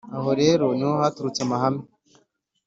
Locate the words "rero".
0.41-0.65